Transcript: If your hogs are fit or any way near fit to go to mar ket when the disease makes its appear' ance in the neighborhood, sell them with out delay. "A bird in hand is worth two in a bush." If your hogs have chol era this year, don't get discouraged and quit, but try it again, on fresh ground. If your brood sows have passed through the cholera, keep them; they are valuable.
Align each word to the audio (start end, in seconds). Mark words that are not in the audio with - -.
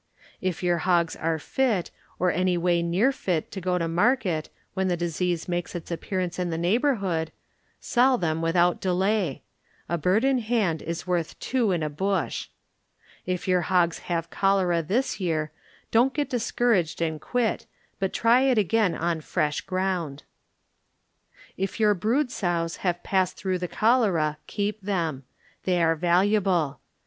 If 0.41 0.63
your 0.63 0.79
hogs 0.79 1.15
are 1.15 1.37
fit 1.37 1.91
or 2.17 2.31
any 2.31 2.57
way 2.57 2.81
near 2.81 3.11
fit 3.11 3.51
to 3.51 3.61
go 3.61 3.77
to 3.77 3.87
mar 3.87 4.15
ket 4.15 4.49
when 4.73 4.87
the 4.87 4.97
disease 4.97 5.47
makes 5.47 5.75
its 5.75 5.91
appear' 5.91 6.19
ance 6.21 6.39
in 6.39 6.49
the 6.49 6.57
neighborhood, 6.57 7.31
sell 7.79 8.17
them 8.17 8.41
with 8.41 8.55
out 8.55 8.81
delay. 8.81 9.43
"A 9.87 9.99
bird 9.99 10.23
in 10.25 10.39
hand 10.39 10.81
is 10.81 11.05
worth 11.05 11.37
two 11.37 11.71
in 11.71 11.83
a 11.83 11.87
bush." 11.91 12.47
If 13.27 13.47
your 13.47 13.61
hogs 13.61 13.99
have 14.09 14.31
chol 14.31 14.59
era 14.61 14.81
this 14.81 15.19
year, 15.19 15.51
don't 15.91 16.15
get 16.15 16.31
discouraged 16.31 16.99
and 16.99 17.21
quit, 17.21 17.67
but 17.99 18.11
try 18.11 18.41
it 18.41 18.57
again, 18.57 18.95
on 18.95 19.21
fresh 19.21 19.61
ground. 19.61 20.23
If 21.57 21.79
your 21.79 21.93
brood 21.93 22.31
sows 22.31 22.77
have 22.77 23.03
passed 23.03 23.37
through 23.37 23.59
the 23.59 23.67
cholera, 23.67 24.39
keep 24.47 24.81
them; 24.81 25.25
they 25.65 25.79
are 25.79 25.95
valuable. 25.95 26.79